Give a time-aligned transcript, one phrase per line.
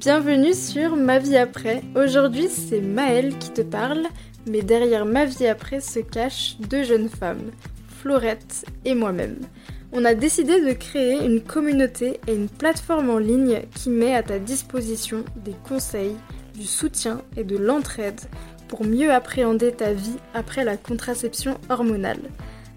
[0.00, 1.82] Bienvenue sur Ma vie après.
[1.94, 4.06] Aujourd'hui, c'est Maëlle qui te parle,
[4.46, 7.50] mais derrière Ma vie après se cachent deux jeunes femmes,
[8.00, 9.36] Florette et moi-même.
[9.92, 14.22] On a décidé de créer une communauté et une plateforme en ligne qui met à
[14.22, 16.16] ta disposition des conseils,
[16.54, 18.22] du soutien et de l'entraide
[18.68, 22.22] pour mieux appréhender ta vie après la contraception hormonale.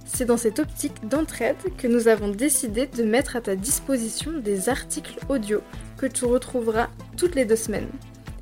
[0.06, 4.68] C'est dans cette optique d'entraide que nous avons décidé de mettre à ta disposition des
[4.68, 5.62] articles audio
[6.08, 7.90] tu retrouveras toutes les deux semaines.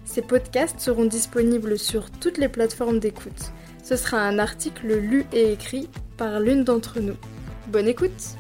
[0.06, 3.52] Ces podcasts seront disponibles sur toutes les plateformes d'écoute.
[3.84, 7.16] Ce sera un article lu et écrit par l'une d'entre nous.
[7.68, 8.36] Bonne écoute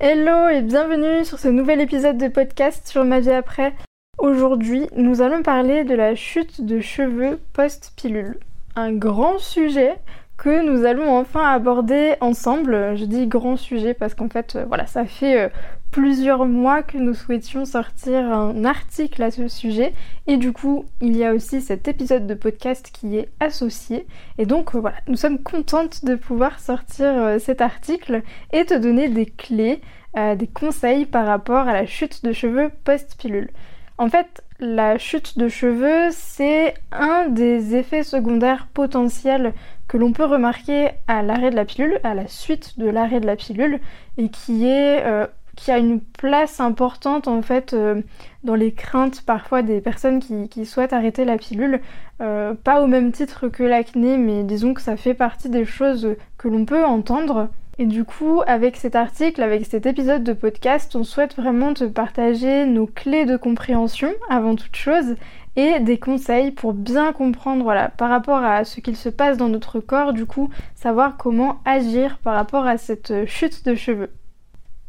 [0.00, 3.72] Hello et bienvenue sur ce nouvel épisode de podcast sur ma vie après.
[4.18, 8.38] Aujourd'hui, nous allons parler de la chute de cheveux post-pilule.
[8.76, 9.96] Un grand sujet
[10.36, 12.96] que nous allons enfin aborder ensemble.
[12.96, 15.48] Je dis grand sujet parce qu'en fait, euh, voilà, ça fait euh,
[15.90, 19.94] plusieurs mois que nous souhaitions sortir un article à ce sujet
[20.26, 24.06] et du coup, il y a aussi cet épisode de podcast qui est associé
[24.38, 29.08] et donc euh, voilà, nous sommes contentes de pouvoir sortir cet article et te donner
[29.08, 29.80] des clés,
[30.14, 33.50] des conseils par rapport à la chute de cheveux post-pilule.
[33.96, 39.52] En fait, la chute de cheveux, c'est un des effets secondaires potentiels
[39.88, 43.26] que l'on peut remarquer à l'arrêt de la pilule, à la suite de l'arrêt de
[43.26, 43.80] la pilule,
[44.16, 45.26] et qui euh,
[45.68, 48.02] a une place importante en fait euh,
[48.42, 51.80] dans les craintes parfois des personnes qui, souhaitent arrêter la pilule,
[52.20, 56.16] euh, pas au même titre que l'acné, mais disons que ça fait partie des choses
[56.38, 57.48] que l'on peut entendre.
[57.76, 61.82] Et du coup, avec cet article, avec cet épisode de podcast, on souhaite vraiment te
[61.82, 65.16] partager nos clés de compréhension avant toute chose
[65.56, 69.48] et des conseils pour bien comprendre voilà, par rapport à ce qu'il se passe dans
[69.48, 74.10] notre corps, du coup, savoir comment agir par rapport à cette chute de cheveux.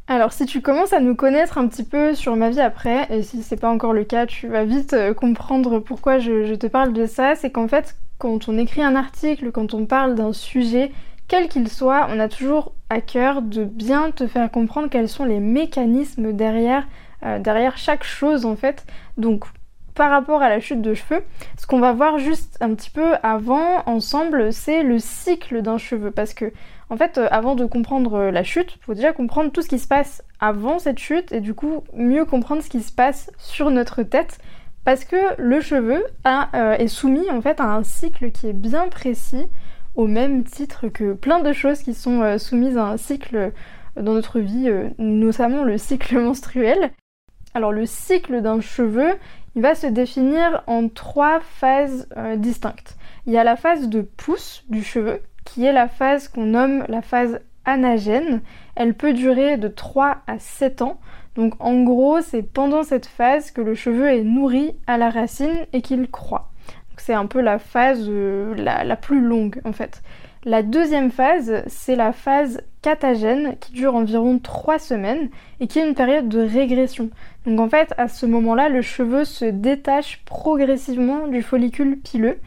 [0.07, 3.23] Alors si tu commences à nous connaître un petit peu sur ma vie après, et
[3.23, 6.94] si c'est pas encore le cas, tu vas vite euh, comprendre pourquoi je te parle
[6.94, 10.91] de ça, c'est qu'en fait, quand on écrit un article, quand on parle d'un sujet,
[11.28, 15.25] quel qu'il soit, on a toujours à cœur de bien te faire comprendre quels sont
[15.25, 16.88] les mécanismes derrière,
[17.23, 18.85] euh, derrière chaque chose en fait.
[19.17, 19.45] Donc
[19.95, 21.23] par rapport à la chute de cheveux,
[21.57, 26.11] ce qu'on va voir juste un petit peu avant ensemble, c'est le cycle d'un cheveu.
[26.11, 26.51] Parce que,
[26.89, 29.79] en fait, euh, avant de comprendre la chute, il faut déjà comprendre tout ce qui
[29.79, 33.72] se passe avant cette chute et du coup mieux comprendre ce qui se passe sur
[33.72, 34.38] notre tête.
[34.84, 38.88] Parce que le cheveu euh, est soumis en fait à un cycle qui est bien
[38.88, 39.47] précis
[39.95, 43.50] au même titre que plein de choses qui sont euh, soumises à un cycle euh,
[44.01, 46.91] dans notre vie, euh, notamment le cycle menstruel.
[47.53, 49.13] Alors le cycle d'un cheveu,
[49.55, 52.07] il va se définir en trois phases
[52.38, 52.97] distinctes.
[53.25, 56.83] Il y a la phase de pousse du cheveu, qui est la phase qu'on nomme
[56.88, 58.41] la phase anagène.
[58.75, 60.99] Elle peut durer de 3 à 7 ans.
[61.35, 65.66] Donc en gros, c'est pendant cette phase que le cheveu est nourri à la racine
[65.73, 66.51] et qu'il croît.
[66.97, 70.01] C'est un peu la phase euh, la, plus longue en fait.
[70.45, 75.29] La deuxième phase, c'est la phase catagène qui dure environ 3 semaines
[75.59, 77.09] et qui est une période de régression.
[77.47, 82.38] Donc en fait, à ce moment-là, le cheveu se détache progressivement du follicule pileux.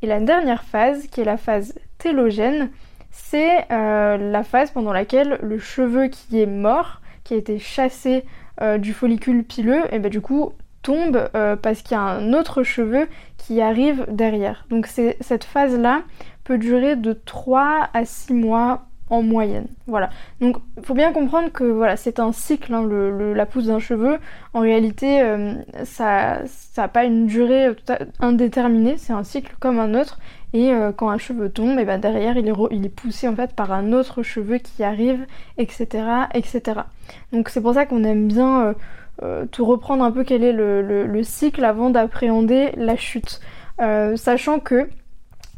[0.00, 2.70] Et la dernière phase, qui est la phase télogène,
[3.10, 8.24] c'est euh, la phase pendant laquelle le cheveu qui est mort, qui a été chassé
[8.62, 12.32] euh, du follicule pileux, et ben du coup tombe euh, parce qu'il y a un
[12.32, 14.64] autre cheveu qui arrive derrière.
[14.70, 16.00] Donc cette phase-là
[16.44, 19.66] peut durer de 3 à 6 mois en moyenne.
[19.86, 20.10] Voilà.
[20.40, 22.88] Donc il faut bien comprendre que voilà, c'est un cycle, hein,
[23.34, 24.18] la pousse d'un cheveu.
[24.54, 26.40] En réalité, euh, ça
[26.76, 27.68] n'a pas une durée
[28.20, 30.18] indéterminée, c'est un cycle comme un autre.
[30.54, 33.72] Et euh, quand un cheveu tombe, et ben derrière il est, poussé en fait par
[33.72, 35.26] un autre cheveu qui arrive,
[35.58, 35.86] etc.
[36.34, 36.80] etc.
[37.32, 38.74] Donc c'est pour ça qu'on aime bien
[39.22, 43.40] euh, te reprendre un peu quel est le, cycle avant d'appréhender la chute.
[43.80, 44.88] Euh, sachant que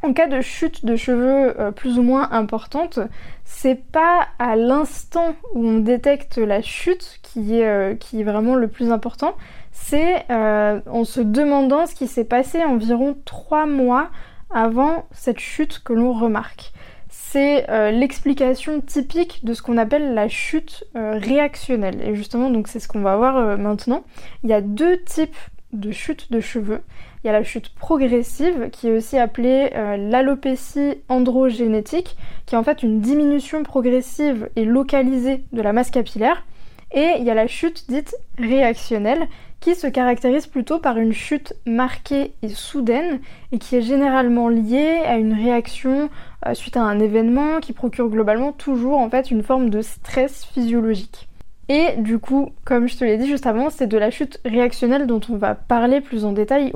[0.04, 2.98] en cas de chute de cheveux euh, plus ou moins importante,
[3.44, 8.68] c'est pas à l'instant où on détecte la chute qui est, qui est vraiment le
[8.68, 9.34] plus important,
[9.72, 14.08] c'est en se demandant ce qui s'est passé environ 3 mois
[14.50, 16.72] avant cette chute que l'on remarque
[17.34, 22.00] c'est euh, l'explication typique de ce qu'on appelle la chute euh, réactionnelle.
[22.00, 24.04] Et justement, donc c'est ce qu'on va voir euh, maintenant.
[24.44, 25.36] Il y a deux types
[25.72, 26.80] de chute de cheveux.
[27.24, 29.70] Il y a la chute progressive, qui est aussi appelée
[30.10, 36.44] l'alopécie androgénétique, qui est en fait une diminution progressive et localisée de la masse capillaire.
[36.92, 39.26] Et il y a la chute dite réactionnelle,
[39.60, 43.20] qui se caractérise plutôt par une chute marquée et soudaine,
[43.52, 46.10] et qui est généralement liée à une réaction
[46.46, 50.44] euh, suite à un événement qui procure globalement toujours en fait une forme de stress
[50.44, 51.26] physiologique.
[51.68, 55.06] Et du coup, comme je te l'ai dit juste avant, c'est de la chute réactionnelle
[55.06, 56.72] dont on va parler plus en détail,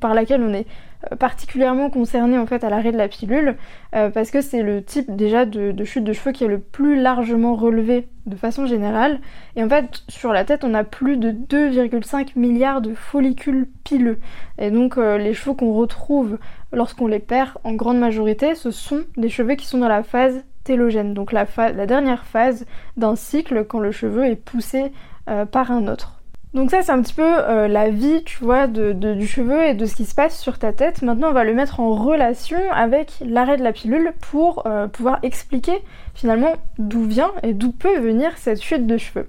[0.00, 0.66] par laquelle on est
[1.10, 3.56] euh, particulièrement concerné en fait à l'arrêt de la pilule,
[3.94, 7.00] euh, parce que c'est le type déjà de, chute de cheveux qui est le plus
[7.00, 9.20] largement relevé de façon générale.
[9.54, 14.18] Et en fait, sur la tête, on a plus de 2,5 milliards de follicules pileux.
[14.58, 16.38] Et donc, euh, les cheveux qu'on retrouve
[16.72, 20.44] lorsqu'on les perd, en grande majorité, ce sont des cheveux qui sont dans la phase
[20.64, 21.46] télogène, donc la,
[21.86, 22.66] dernière phase
[22.96, 24.92] d'un cycle quand le cheveu est poussé
[25.28, 26.18] euh, par un autre.
[26.54, 29.86] Donc ça c'est un petit peu euh, la vie, tu vois, du cheveu et de
[29.86, 31.00] ce qui se passe sur ta tête.
[31.00, 35.18] Maintenant on va le mettre en relation avec l'arrêt de la pilule pour euh, pouvoir
[35.22, 35.82] expliquer
[36.14, 39.28] finalement d'où vient et d'où peut venir cette chute de cheveux.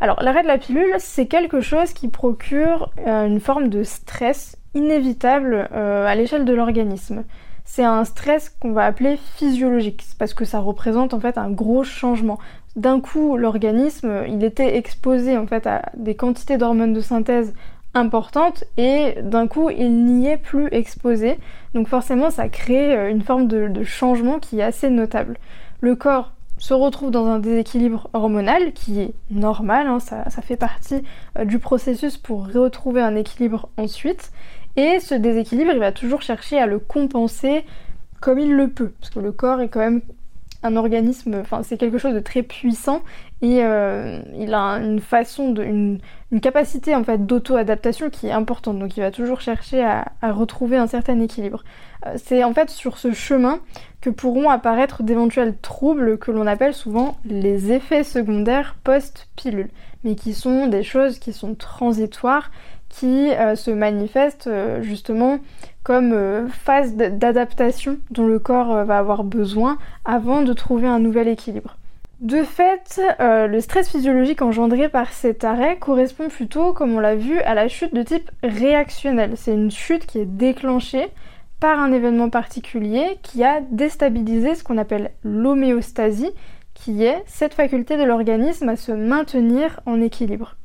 [0.00, 5.68] Alors l'arrêt de la pilule c'est quelque chose qui procure une forme de stress inévitable
[5.72, 7.24] à l'échelle de l'organisme
[7.70, 11.84] c'est un stress qu'on va appeler physiologique, parce que ça représente en fait un gros
[11.84, 12.38] changement.
[12.76, 17.52] D'un coup, l'organisme, il était exposé en fait à des quantités d'hormones de synthèse
[17.92, 21.38] importantes et d'un coup, il n'y est plus exposé.
[21.74, 25.36] Donc forcément, ça crée euh, une forme de, changement qui est assez notable.
[25.82, 31.04] Le corps se retrouve dans un déséquilibre hormonal qui est normal, hein, ça, fait partie
[31.38, 34.32] euh, du processus pour retrouver un équilibre ensuite.
[34.78, 37.64] Et ce déséquilibre, il va toujours chercher à le compenser
[38.20, 40.02] comme il le peut, parce que le corps est quand même
[40.62, 43.02] un organisme, enfin c'est quelque chose de très puissant
[43.42, 46.00] et euh, il a une façon une,
[46.40, 48.78] capacité en fait d'auto-adaptation qui est importante.
[48.78, 51.64] Donc il va toujours chercher à, retrouver un certain équilibre.
[52.06, 53.58] Euh, c'est en fait sur ce chemin
[54.00, 59.70] que pourront apparaître d'éventuels troubles que l'on appelle souvent les effets secondaires post-pilule,
[60.04, 62.52] mais qui sont des choses qui sont transitoires
[62.98, 65.38] qui euh, se manifeste euh, justement
[65.84, 71.28] comme euh, phase d'adaptation dont le corps va avoir besoin avant de trouver un nouvel
[71.28, 71.76] équilibre.
[72.20, 77.38] De fait, le stress physiologique engendré par cet arrêt correspond plutôt, comme on l'a vu,
[77.42, 79.34] à la chute de type réactionnel.
[79.36, 81.06] C'est une chute qui est déclenchée
[81.60, 86.32] par un événement particulier qui a déstabilisé ce qu'on appelle l'homéostasie,
[86.74, 90.56] qui est cette faculté de l'organisme à se maintenir en équilibre.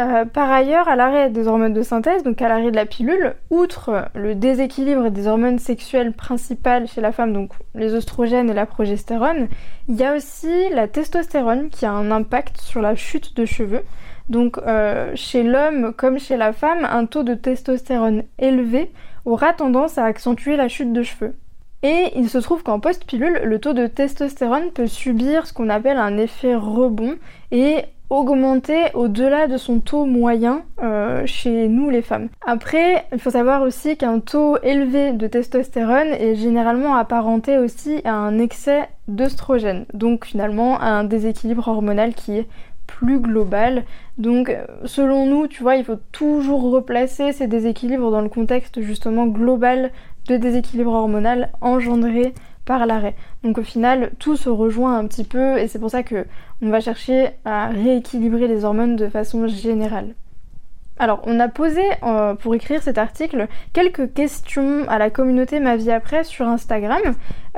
[0.00, 3.34] Euh, par ailleurs, à l'arrêt des hormones de synthèse, donc à l'arrêt de la pilule,
[3.50, 8.64] outre le déséquilibre des hormones sexuelles principales chez la femme, donc les oestrogènes et la
[8.64, 9.48] progestérone,
[9.88, 13.82] il y a aussi la testostérone qui a un impact sur la chute de cheveux.
[14.30, 18.92] Donc euh, chez l'homme comme chez la femme, un taux de testostérone élevé
[19.26, 21.34] aura tendance à accentuer la chute de cheveux.
[21.82, 25.98] Et il se trouve qu'en post-pilule, le taux de testostérone peut subir ce qu'on appelle
[25.98, 27.16] un effet rebond
[27.50, 32.28] et augmenter au-delà de son taux moyen euh, chez nous les femmes.
[32.44, 38.14] Après, il faut savoir aussi qu'un taux élevé de testostérone est généralement apparenté aussi à
[38.14, 42.48] un excès d'œstrogène, donc finalement à un déséquilibre hormonal qui est
[42.86, 43.84] plus global.
[44.18, 44.54] Donc
[44.84, 49.92] selon nous, tu vois, il faut toujours replacer ces déséquilibres dans le contexte justement global
[50.26, 52.34] de déséquilibre hormonal engendré
[52.78, 53.14] l'arrêt.
[53.42, 56.26] Donc au final, tout se rejoint un petit peu et c'est pour ça que
[56.62, 60.14] on va chercher à rééquilibrer les hormones de façon générale.
[61.00, 65.76] Alors, on a posé euh, pour écrire cet article quelques questions à la communauté Ma
[65.76, 67.00] vie après sur Instagram.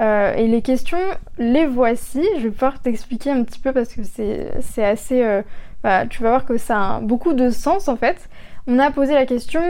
[0.01, 1.01] Euh, et les questions,
[1.39, 2.25] les voici.
[2.39, 5.25] Je vais pouvoir t'expliquer un petit peu parce que c'est assez.
[5.25, 5.43] Euh,
[5.83, 8.29] bah, tu vas voir que ça a beaucoup de sens en fait.
[8.69, 9.61] On a posé la question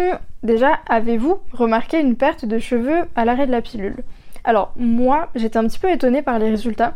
[0.43, 3.97] déjà, avez-vous remarqué une perte de cheveux à l'arrêt de la pilule?
[4.45, 6.95] Alors, moi, j'étais un petit peu étonnée par les résultats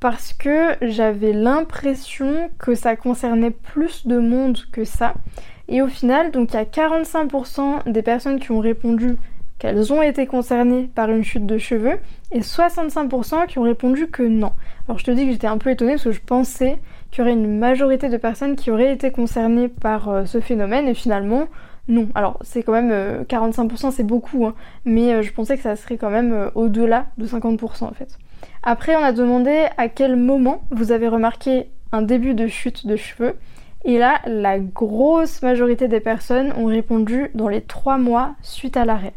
[0.00, 5.14] parce que j'avais l'impression que ça concernait plus de monde que ça.
[5.68, 9.16] Et au final, donc il y a 45% des personnes qui ont répondu
[9.58, 11.98] qu'elles ont été concernées par une chute de cheveux
[12.30, 14.52] et 65% qui ont répondu que non.
[14.86, 16.78] Alors je te dis que j'étais un peu étonnée parce que je pensais
[17.10, 20.86] qu'il y aurait une majorité de personnes qui auraient été concernées par euh, ce phénomène
[20.86, 21.48] et finalement
[21.88, 22.08] non.
[22.14, 24.54] Alors c'est quand même 45% euh, c'est beaucoup hein,
[24.84, 28.18] mais euh, je pensais que ça serait quand même au-delà de 50% en fait.
[28.62, 32.96] Après, on a demandé à quel moment vous avez remarqué un début de chute de
[32.96, 33.34] cheveux.
[33.84, 38.84] Et là, la grosse majorité des personnes ont répondu dans les trois mois suite à
[38.84, 39.14] l'arrêt.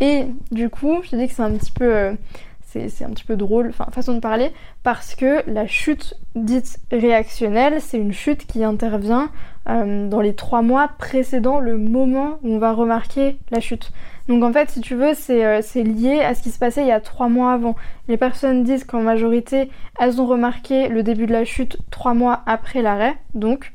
[0.00, 2.16] Et du coup, je dis que c'est un petit peu...
[2.72, 4.50] C'est un petit peu drôle, enfin façon de parler,
[4.82, 9.30] parce que la chute dite réactionnelle, c'est une chute qui intervient
[9.68, 13.92] euh, dans les trois mois précédant le moment où on va remarquer la chute.
[14.28, 16.88] Donc en fait, si tu veux, euh, c'est lié à ce qui se passait il
[16.88, 17.76] y a trois mois avant.
[18.08, 22.42] Les personnes disent qu'en majorité, elles ont remarqué le début de la chute trois mois
[22.46, 23.14] après l'arrêt.
[23.34, 23.72] Donc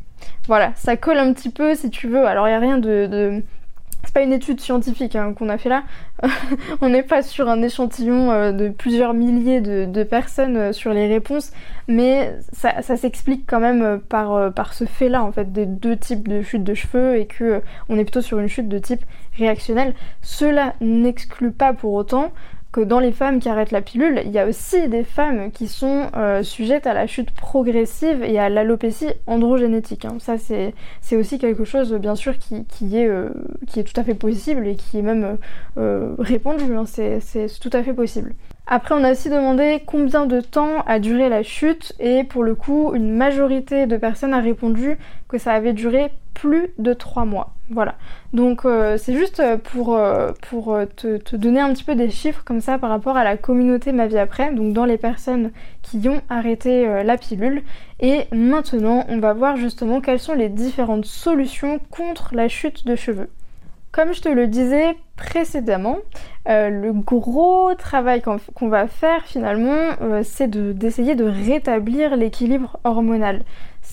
[0.48, 2.26] voilà, ça colle un petit peu si tu veux.
[2.26, 3.44] Alors il n'y a rien de,
[4.08, 5.84] c'est pas une étude scientifique hein, qu'on a fait là.
[6.82, 11.08] on n'est pas sur un échantillon euh, de plusieurs milliers de, personnes euh, sur les
[11.08, 11.52] réponses,
[11.90, 16.30] mais ça, s'explique quand même euh, par, par ce fait-là en fait des deux types
[16.30, 19.04] de chute de cheveux et que on est plutôt sur une chute de type
[19.38, 19.94] réactionnel.
[20.22, 22.32] Cela n'exclut pas pour autant
[22.82, 26.08] dans les femmes qui arrêtent la pilule, il y a aussi des femmes qui sont
[26.16, 30.06] euh, sujettes à la chute progressive et à l'alopécie androgénétique.
[30.06, 30.18] Hein.
[30.20, 32.66] Ça, c'est aussi quelque chose, bien sûr, qui,
[32.98, 33.30] est, euh,
[33.68, 35.38] qui est tout à fait possible et qui est même
[35.78, 36.76] euh, répandu.
[36.76, 36.86] Hein.
[36.86, 38.34] C'est tout à fait possible.
[38.70, 42.54] Après, on a aussi demandé combien de temps a duré la chute et pour le
[42.54, 44.98] coup, une majorité de personnes a répondu
[45.30, 47.56] que ça avait duré plus de 3 mois.
[47.72, 47.96] Voilà.
[48.32, 52.44] Donc euh, c'est juste pour, euh, pour euh, te, donner un petit peu des chiffres
[52.46, 55.52] comme ça par rapport à la communauté Ma vie après, donc dans les personnes
[55.82, 57.64] qui ont arrêté la pilule.
[58.00, 62.96] Et maintenant, on va voir justement quelles sont les différentes solutions contre la chute de
[62.96, 63.30] cheveux.
[63.92, 65.98] Comme je te le disais précédemment,
[66.46, 73.42] le gros travail qu'on va faire finalement, c'est d'essayer de rétablir l'équilibre hormonal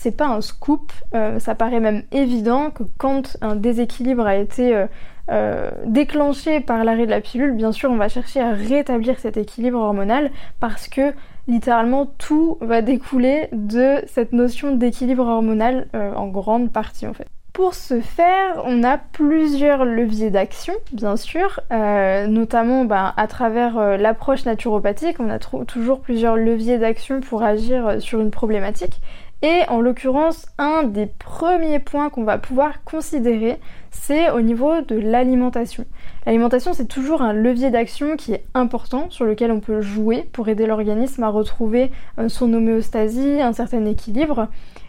[0.05, 4.75] c'est pas un scoop, euh, ça paraît même évident que quand un déséquilibre a été
[4.75, 4.85] euh,
[5.31, 9.35] euh, déclenché par l'arrêt de la pilule, bien sûr on va chercher à rétablir cet
[9.35, 11.11] équilibre hormonal parce que
[11.47, 17.25] littéralement tout va découler de cette notion d'équilibre hormonal en grande partie en fait.
[17.51, 24.45] Pour ce faire, on a plusieurs leviers d'action, bien sûr, notamment ben, à travers l'approche
[24.45, 28.99] naturopathique, on a toujours plusieurs leviers d'action pour agir sur une problématique.
[29.41, 33.59] Et en l'occurrence, un des premiers points qu'on va pouvoir considérer,
[33.91, 35.85] c'est au niveau de l'alimentation.
[36.25, 40.47] L'alimentation, c'est toujours un levier d'action qui est important, sur lequel on peut jouer pour
[40.47, 44.47] aider l'organisme à retrouver euh, son homéostasie, un certain équilibre,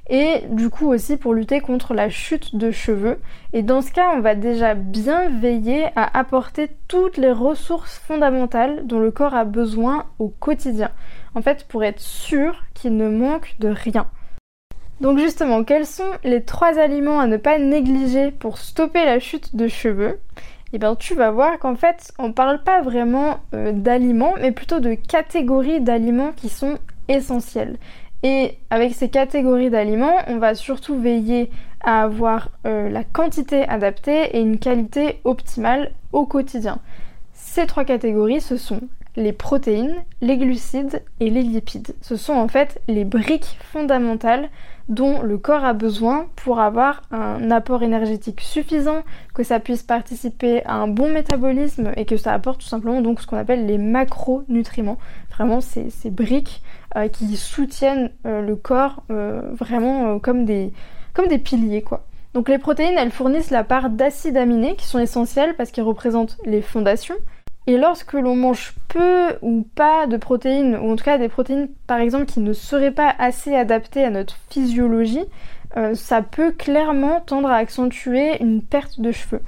[0.09, 3.19] et du coup aussi pour lutter contre la chute de cheveux.
[3.53, 8.87] Et dans ce cas, on va déjà bien veiller à apporter toutes les ressources fondamentales
[8.87, 10.91] dont le corps a besoin au quotidien.
[11.35, 14.07] En fait, pour être sûr qu'il ne manque de rien.
[15.01, 19.55] Donc justement, quels sont les trois aliments à ne pas négliger pour stopper la chute
[19.55, 20.19] de cheveux?
[20.73, 24.81] Eh bien tu vas voir qu'en fait on parle pas vraiment euh, d'aliments, mais plutôt
[24.81, 27.77] de catégories d'aliments qui sont essentiels.
[28.23, 31.51] Et avec ces catégories d'aliments, on va surtout veiller
[31.83, 36.79] à avoir euh, la quantité adaptée et une qualité optimale au quotidien.
[37.35, 38.81] Ces trois catégories, ce sont
[39.17, 41.95] les protéines, les glucides et les lipides.
[42.03, 44.51] Ce sont en fait les briques fondamentales
[44.89, 49.03] dont le corps a besoin pour avoir un apport énergétique suffisant,
[49.35, 53.21] que ça puisse participer à un bon métabolisme et que ça apporte tout simplement donc
[53.21, 54.99] ce qu'on appelle les macronutriments.
[55.31, 56.63] Vraiment ces, briques
[56.97, 60.73] euh, qui soutiennent euh, le corps euh, vraiment comme, des,
[61.15, 62.07] comme des piliers quoi.
[62.37, 66.37] Donc les protéines, elles fournissent la part d'acides aminés qui sont essentiels parce qu'ils représentent
[66.45, 67.15] les fondations,
[67.67, 71.69] et lorsque l'on mange peu ou pas de protéines, ou en tout cas des protéines
[71.87, 75.25] par exemple qui ne seraient pas assez adaptées à notre physiologie,
[75.77, 79.43] euh, ça peut clairement tendre à accentuer une perte de cheveux.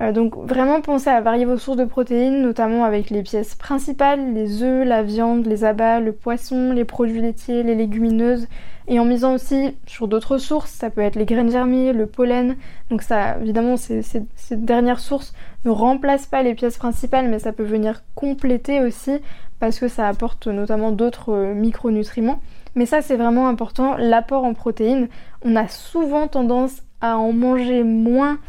[0.00, 4.34] Euh, donc vraiment pensez à varier vos sources de protéines, notamment avec les pièces principales,
[4.34, 8.48] les œufs, la viande, les abats, le poisson, les produits laitiers, les légumineuses,
[8.90, 12.56] et en misant aussi sur d'autres sources, ça peut être les graines germées, le pollen.
[12.90, 14.02] Donc ça, évidemment, ces,
[14.50, 15.32] dernières sources
[15.64, 19.12] ne remplacent pas les pièces principales, mais ça peut venir compléter aussi
[19.60, 22.40] parce que ça apporte notamment d'autres euh, micronutriments.
[22.74, 25.08] Mais ça, c'est vraiment important, l'apport en protéines.
[25.44, 28.40] On a souvent tendance à en manger moins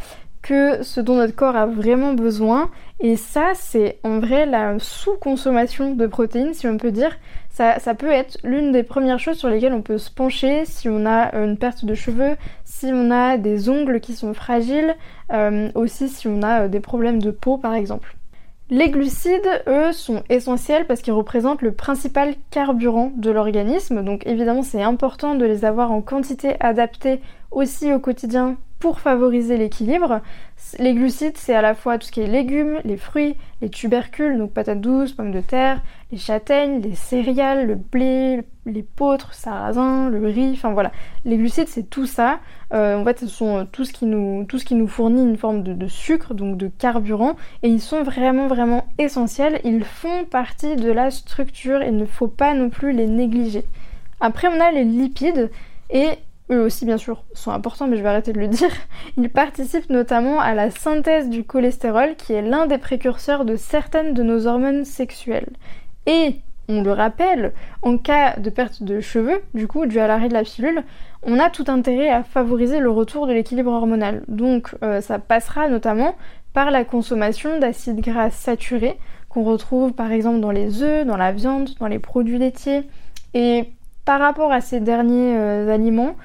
[0.42, 2.72] que ce dont notre corps a vraiment besoin.
[3.00, 7.16] Et ça, c'est en vrai la sous-consommation de protéines, si on peut dire.
[7.80, 11.06] Ça, peut être l'une des premières choses sur lesquelles on peut se pencher si on
[11.06, 14.96] a une perte de cheveux, si on a des ongles qui sont fragiles,
[15.32, 18.16] euh, aussi si on a euh, des problèmes de peau par exemple.
[18.72, 24.64] Les glucides, eux, sont essentiels parce qu'ils représentent le principal carburant de l'organisme, donc évidemment
[24.64, 30.22] c'est important de les avoir en quantité adaptée aussi au quotidien pour favoriser l'équilibre.
[30.80, 34.38] Les glucides, c'est à la fois tout ce qui est légumes, les fruits, les tubercules,
[34.38, 40.10] donc patates douces, pommes de terre, les châtaignes, les céréales, le blé, les l'épeautre, sarrasin,
[40.10, 40.92] le riz, enfin voilà.
[41.26, 42.40] Les glucides, c'est tout ça.
[42.74, 45.38] Euh, en fait, ce sont tout ce qui nous, tout ce qui nous fournit une
[45.38, 49.62] forme de, de, sucre, donc de carburant, et ils sont vraiment, vraiment essentiels.
[49.64, 53.64] Ils font partie de la structure il ne faut pas non plus les négliger.
[54.20, 55.52] Après, on a les lipides,
[55.92, 56.18] et
[56.52, 58.72] eux aussi bien sûr sont importants, mais je vais arrêter de le dire.
[59.18, 64.14] Ils participent notamment à la synthèse du cholestérol, qui est l'un des précurseurs de certaines
[64.14, 65.50] de nos hormones sexuelles.
[66.06, 66.36] Et
[66.68, 70.34] on le rappelle, en cas de perte de cheveux, du coup, dû à l'arrêt de
[70.34, 70.84] la pilule,
[71.24, 74.24] on a tout intérêt à favoriser le retour de l'équilibre hormonal.
[74.28, 76.16] Donc euh, ça passera notamment
[76.54, 78.98] par la consommation d'acides gras saturés
[79.30, 82.84] qu'on retrouve par exemple dans les œufs, dans la viande, dans les produits laitiers.
[83.34, 83.70] Et
[84.06, 86.16] par rapport à ces derniers euh, aliments,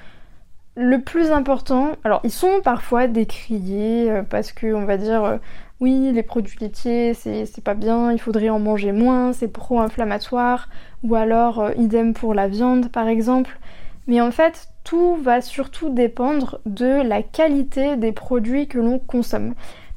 [0.77, 5.39] le plus important, alors ils sont parfois décriés euh, parce que on va dire euh,
[5.81, 10.69] oui les produits laitiers c'est pas bien, il faudrait en manger moins, c'est pro-inflammatoire,
[11.03, 13.59] ou alors idem pour la viande par exemple.
[14.07, 19.55] Mais en fait tout va surtout dépendre de la qualité des produits que l'on consomme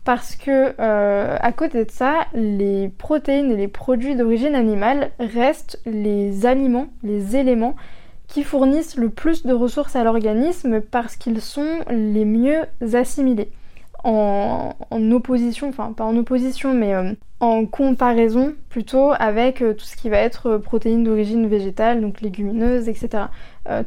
[0.09, 5.79] parce que euh, à côté de ça, les protéines et les produits d'origine animale restent
[5.85, 7.75] les aliments, les éléments
[8.29, 12.61] qui fournissent le plus de ressources à l'organisme parce qu'ils sont les mieux
[12.93, 13.51] assimilés
[14.03, 19.95] en, opposition, enfin pas en opposition, mais euh, en comparaison plutôt avec euh, tout ce
[19.95, 23.25] qui va être euh, protéines d'origine végétale, donc légumineuses, etc.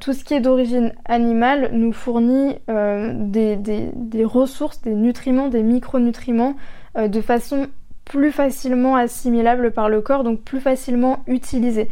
[0.01, 6.55] tout ce qui est d'origine animale nous fournit des, ressources, des nutriments, des micronutriments
[6.97, 7.67] de façon
[8.05, 11.89] plus facilement assimilable par le corps, donc plus facilement utilisés.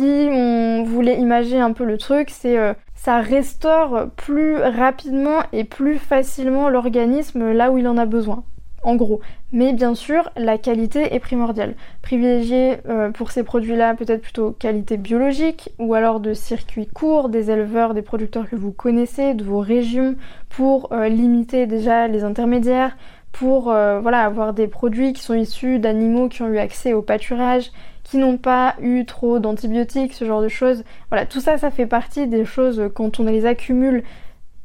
[0.00, 2.56] Si on voulait imaginer un peu le truc, c'est
[2.94, 8.42] ça restaure plus rapidement et plus facilement l'organisme là où il en a besoin.
[8.82, 9.20] En gros.
[9.52, 11.74] Mais bien sûr, la qualité est primordiale.
[12.00, 17.50] Privilégier euh, pour ces produits-là peut-être plutôt qualité biologique ou alors de circuits courts, des
[17.50, 20.16] éleveurs, des producteurs que vous connaissez, de vos régions,
[20.48, 22.96] pour euh, limiter déjà les intermédiaires,
[23.32, 27.02] pour euh, voilà, avoir des produits qui sont issus d'animaux qui ont eu accès au
[27.02, 27.72] pâturage,
[28.10, 30.82] qui n'ont pas eu trop d'antibiotiques, ce genre de choses.
[31.10, 34.02] Voilà, tout ça, ça fait partie des choses quand on les accumule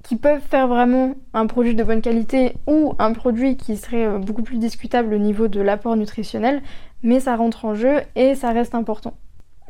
[0.01, 4.17] qui peuvent faire vraiment un produit de bonne qualité ou un produit qui serait euh,
[4.17, 6.63] beaucoup plus discutable au niveau de l'apport nutritionnel,
[7.03, 9.13] mais ça rentre en jeu et ça reste important.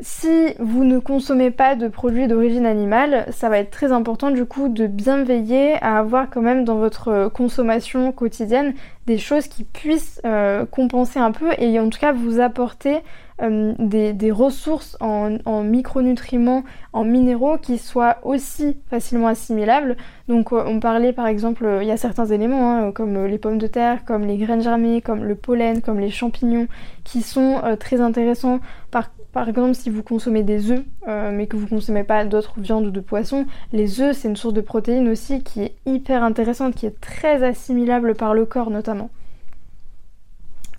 [0.02, 4.46] Si vous ne consommez pas de produits d'origine animale, ça va être très important du
[4.46, 8.74] coup de bien veiller à avoir quand même dans votre consommation quotidienne
[9.08, 12.98] des choses qui puissent euh, compenser un peu et en tout cas vous apporter
[13.42, 19.96] euh, des, ressources en, micronutriments, en minéraux qui soient aussi facilement assimilables.
[20.28, 23.60] Donc euh, on parlait par exemple, il y a certains éléments hein, comme les pommes
[23.60, 26.68] de terre, comme les graines germées, comme le pollen, comme les champignons
[27.06, 28.60] qui sont très intéressants.
[28.92, 32.88] Par, par exemple, si vous consommez des œufs, mais que vous consommez pas d'autres viandes
[32.88, 36.74] ou de poissons, les œufs c'est une source de protéines aussi qui est hyper intéressante,
[36.74, 39.10] qui est très assimilable par le corps notamment.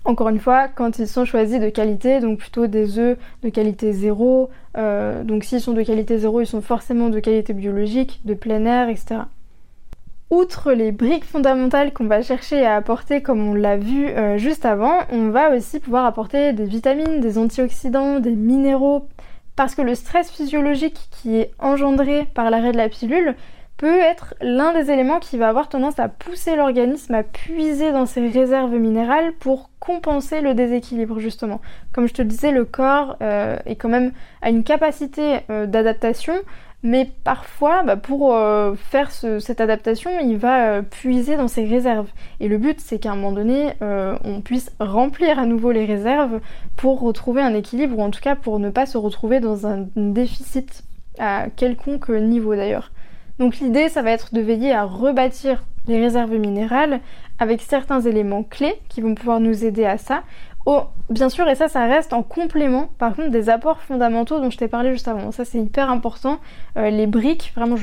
[0.07, 3.91] Encore une fois, quand ils sont choisis de qualité, donc plutôt des œufs de qualité
[3.93, 8.33] zéro, euh, donc s'ils sont de qualité zéro, ils sont forcément de qualité biologique, de
[8.33, 9.25] plein air, etc.
[10.29, 14.65] Outre les briques fondamentales qu'on va chercher à apporter comme on l'a vu euh, juste
[14.65, 19.07] avant, on va aussi pouvoir apporter des vitamines, des antioxydants, des minéraux,
[19.55, 23.35] parce que le stress physiologique qui est engendré par l'arrêt de la pilule,
[23.77, 28.07] peut être l'un des éléments qui va avoir tendance à pousser l'organisme à puiser dans
[28.07, 31.61] ses réserves minérales pour compenser le déséquilibre justement.
[31.93, 34.11] Comme je te disais, le corps euh, est quand même
[34.41, 36.33] à une capacité euh, d'adaptation,
[36.83, 42.09] mais parfois bah, pour euh, faire cette adaptation, il va puiser dans ses réserves.
[42.39, 46.39] Et le but, c'est qu'à un moment donné, on puisse remplir à nouveau les réserves
[46.75, 49.87] pour retrouver un équilibre, ou en tout cas pour ne pas se retrouver dans un
[49.95, 50.83] déficit
[51.19, 52.91] à quelconque niveau d'ailleurs.
[53.39, 56.99] Donc l'idée, ça va être de veiller à rebâtir les réserves minérales
[57.39, 60.23] avec certains éléments clés qui vont pouvoir nous aider à ça.
[60.69, 64.49] Oh, bien sûr, et ça, ça reste en complément, par contre, des apports fondamentaux dont
[64.49, 65.31] je t'ai parlé juste avant.
[65.31, 66.39] Ça, c'est hyper important.
[66.75, 67.77] Euh, les briques, vraiment,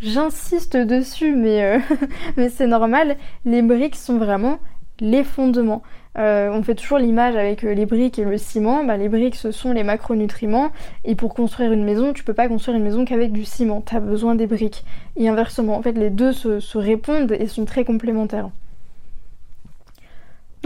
[0.00, 1.78] j'insiste dessus, mais, euh,
[2.38, 3.16] mais c'est normal.
[3.44, 4.60] Les briques sont vraiment
[4.98, 5.82] les fondements.
[6.16, 8.82] Euh, on fait toujours l'image avec les briques et le ciment.
[8.82, 10.70] Bah, les briques, ce sont les macronutriments.
[11.04, 13.82] Et pour construire une maison, tu peux pas construire une maison qu'avec du ciment.
[13.82, 14.86] Tu as besoin des briques.
[15.16, 18.48] Et inversement, en fait, les deux se répondent et sont très complémentaires.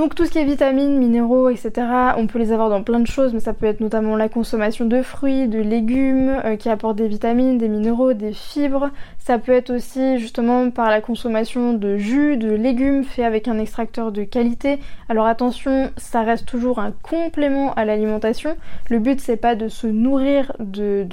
[0.01, 1.73] Donc tout ce qui est vitamines, minéraux, etc.,
[2.17, 4.87] on peut les avoir dans plein de choses, mais ça peut être notamment la consommation
[4.87, 8.89] de fruits, de légumes euh, qui apportent des vitamines, des minéraux, des fibres.
[9.19, 13.59] Ça peut être aussi justement par la consommation de jus, de légumes faits avec un
[13.59, 14.79] extracteur de qualité.
[15.11, 18.57] Alors attention, ça reste toujours un complément à l'alimentation.
[18.89, 21.07] Le but c'est pas de se nourrir de...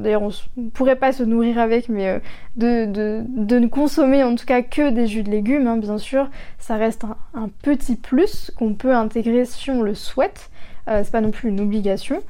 [0.00, 0.30] D'ailleurs on
[0.72, 2.18] pourrait pas se nourrir avec, mais euh,
[2.56, 6.30] de, de, ne consommer en tout cas que des jus de légumes, hein, bien sûr.
[6.58, 8.19] Ça reste un petit plus
[8.56, 10.50] qu'on peut intégrer si on le souhaite.
[10.88, 12.22] Euh, c'est pas non plus une obligation.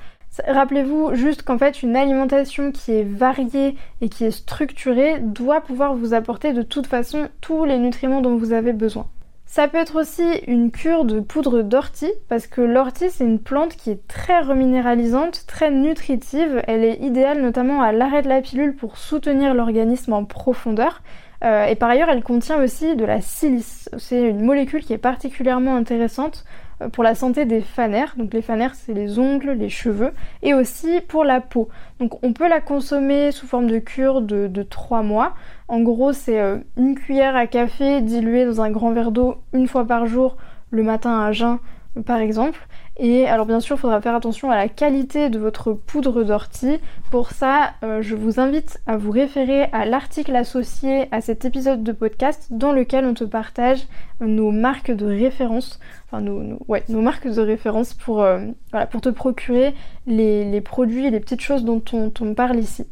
[0.47, 5.95] Rappelez-vous juste qu'en fait une alimentation qui est variée et qui est structurée doit pouvoir
[5.95, 9.09] vous apporter de toute façon tous les nutriments dont vous avez besoin.
[9.47, 13.75] Ça peut être aussi une cure de poudre d'ortie parce que l'ortie c'est une plante
[13.75, 16.63] qui est très reminéralisante, très nutritive.
[16.69, 21.03] Elle est idéale notamment à l'arrêt de la pilule pour soutenir l'organisme en profondeur.
[21.43, 23.89] Et par ailleurs, elle contient aussi de la silice.
[23.99, 26.45] C'est une molécule qui est particulièrement intéressante
[26.93, 28.15] pour la santé des fanères.
[28.17, 31.69] Donc les fanères, c'est les ongles, les cheveux, et aussi pour la peau.
[31.99, 35.35] Donc on peut la consommer sous forme de cure de, de 3 mois.
[35.69, 36.41] En gros, c'est
[36.77, 40.37] une cuillère à café diluée dans un grand verre d'eau une fois par jour,
[40.71, 41.59] le matin à jeun
[42.07, 42.61] par exemple.
[42.97, 46.79] Et alors bien sûr, il faudra faire attention à la qualité de votre poudre d'ortie.
[47.11, 51.83] Pour ça, euh, je vous invite à vous référer à l'article associé à cet épisode
[51.83, 53.87] de podcast dans lequel on te partage
[54.21, 59.01] nos marques de référence, enfin nos, ouais, nos marques de référence pour, euh, voilà, pour
[59.01, 59.75] te procurer
[60.07, 62.87] les, produits et les petites choses dont on, on parle ici.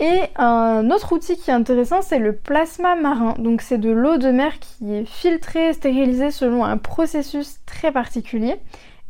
[0.00, 3.34] Et un autre outil qui est intéressant, c'est le plasma marin.
[3.38, 8.54] Donc c'est de l'eau de mer qui est filtrée, stérilisée selon un processus très particulier.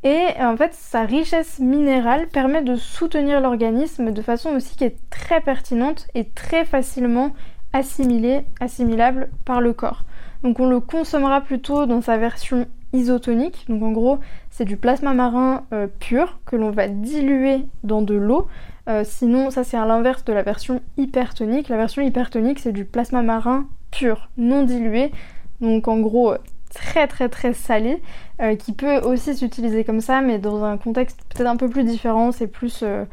[0.08, 4.96] Et en fait, sa richesse minérale permet de soutenir l'organisme de façon aussi qui est
[5.10, 7.34] très pertinente et très facilement
[7.74, 10.04] assimilée, assimilable par le corps.
[10.42, 13.66] Donc on le consommera plutôt dans sa version isotonique.
[13.68, 14.18] Donc en gros,
[14.48, 18.46] c'est du plasma marin euh, pur que l'on va diluer dans de l'eau.
[18.88, 21.68] Euh, sinon, ça c'est à l'inverse de la version hypertonique.
[21.68, 25.12] La version hypertonique, c'est du plasma marin pur, non dilué.
[25.60, 26.32] Donc en gros,
[26.72, 28.00] très très très salé,
[28.40, 31.84] euh, qui peut aussi s'utiliser comme ça, mais dans un contexte peut-être un peu plus
[31.84, 32.80] différent, c'est plus...
[32.82, 33.04] Euh,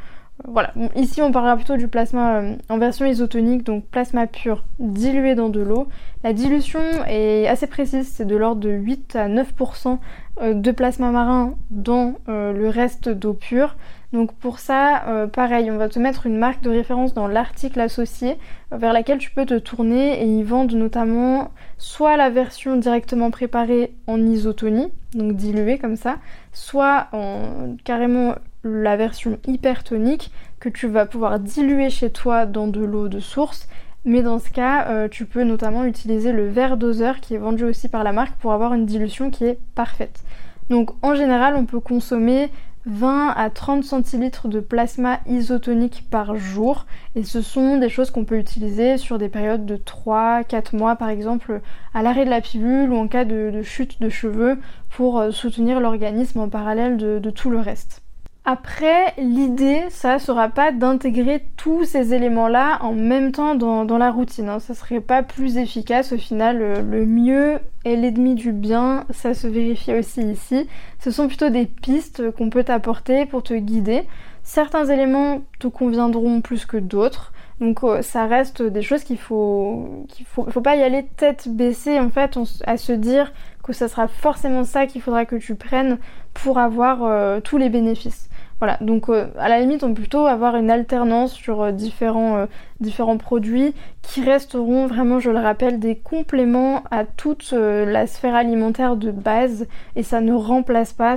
[0.47, 5.33] voilà, ici on parlera plutôt du plasma euh, en version isotonique, donc plasma pur dilué
[5.33, 5.88] dans de l'eau.
[6.23, 9.97] La dilution est assez précise, c'est de l'ordre de 8 à 9%
[10.41, 13.77] de plasma marin dans le reste d'eau pure.
[14.13, 17.79] Donc pour ça, euh, pareil, on va te mettre une marque de référence dans l'article
[17.79, 18.37] associé
[18.71, 23.31] euh, vers laquelle tu peux te tourner et ils vendent notamment soit la version directement
[23.31, 26.17] préparée en isotonie, donc diluée comme ça,
[26.53, 32.83] soit en, carrément la version hypertonique que tu vas pouvoir diluer chez toi dans de
[32.83, 33.67] l'eau de source.
[34.05, 37.63] Mais dans ce cas, euh, tu peux notamment utiliser le verre doseur qui est vendu
[37.63, 40.23] aussi par la marque pour avoir une dilution qui est parfaite.
[40.69, 42.49] Donc en général, on peut consommer
[42.85, 48.25] 20 à 30 centilitres de plasma isotonique par jour et ce sont des choses qu'on
[48.25, 51.61] peut utiliser sur des périodes de 3-4 mois par exemple
[51.93, 55.79] à l'arrêt de la pilule ou en cas de, chute de cheveux pour euh, soutenir
[55.79, 58.04] l'organisme en parallèle de tout le reste.
[58.47, 64.49] Après, l'idée, ça sera pas d'intégrer tous ces éléments-là en même temps dans, la routine.
[64.49, 64.60] Hein.
[64.60, 66.13] Ça serait pas plus efficace.
[66.13, 69.05] Au final, le, mieux est l'ennemi du bien.
[69.10, 70.67] Ça se vérifie aussi ici.
[70.99, 74.03] Ce sont plutôt des pistes qu'on peut t'apporter pour te guider.
[74.43, 77.34] Certains éléments te conviendront plus que d'autres.
[77.60, 81.47] Donc euh, ça reste des choses qu'il faut qu'il faut, faut pas y aller tête
[81.47, 83.31] baissée en fait à se dire
[83.63, 85.97] que ça sera forcément ça qu'il faudra que tu prennes
[86.34, 88.29] pour avoir euh, tous les bénéfices.
[88.59, 92.37] Voilà, donc euh, à la limite, on peut plutôt avoir une alternance sur euh, différents,
[92.37, 92.45] euh,
[92.79, 98.95] différents produits qui resteront vraiment, je le rappelle, des compléments à toute la sphère alimentaire
[98.95, 101.15] de base et ça ne remplace pas.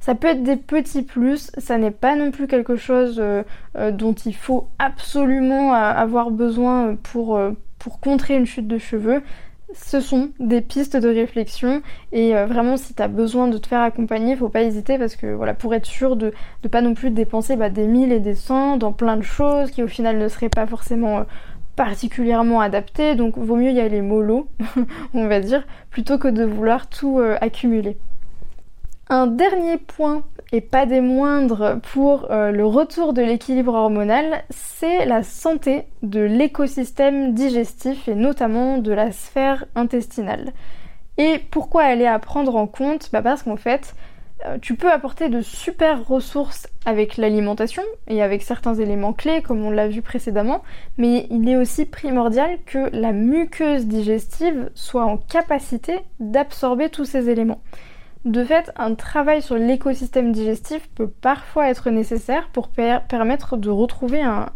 [0.00, 3.20] Ça peut être des petits plus, ça n'est pas non plus quelque chose
[3.76, 7.40] dont il faut absolument avoir besoin pour
[8.00, 9.22] contrer une chute de cheveux
[9.74, 13.66] ce sont des pistes de réflexion et euh, vraiment si tu as besoin de te
[13.66, 16.32] faire accompagner, faut pas hésiter parce que voilà, pour être sûr de
[16.64, 19.70] ne pas non plus dépenser bah, des mille et des cents dans plein de choses
[19.70, 21.24] qui au final ne seraient pas forcément euh,
[21.76, 24.48] particulièrement adaptées, donc vaut mieux y aller mollo,
[25.14, 27.98] on va dire, plutôt que de vouloir tout euh, accumuler.
[29.10, 35.04] Un dernier point, et pas des moindres, pour euh, le retour de l'équilibre hormonal, c'est
[35.04, 40.52] la santé de l'écosystème digestif et notamment de la sphère intestinale.
[41.18, 43.10] Et pourquoi elle est à prendre en compte?
[43.12, 43.94] Bah Parce qu'en fait,
[44.46, 49.64] euh, tu peux apporter de super ressources avec l'alimentation et avec certains éléments clés comme
[49.64, 50.62] on l'a vu précédemment,
[50.96, 57.28] mais il est aussi primordial que la muqueuse digestive soit en capacité d'absorber tous ces
[57.28, 57.60] éléments.
[58.24, 64.22] De fait, un travail sur l'écosystème digestif peut parfois être nécessaire pour permettre de retrouver
[64.22, 64.48] un,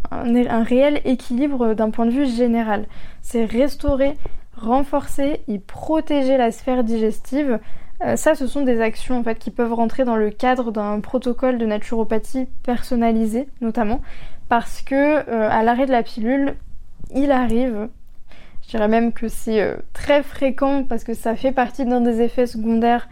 [0.63, 2.87] réel équilibre d'un point de vue général.
[3.21, 4.17] C'est restaurer,
[4.57, 7.61] renforcer et protéger la sphère digestive.
[8.05, 10.99] Euh, ça, ce sont des actions en fait qui peuvent rentrer dans le cadre d'un
[11.01, 14.01] protocole de naturopathie personnalisé, notamment
[14.49, 16.57] parce que euh, à l'arrêt de la pilule,
[17.15, 17.89] il arrive
[18.63, 22.21] je dirais même que c'est euh, très fréquent parce que ça fait partie d'un des
[22.23, 23.09] effets secondaires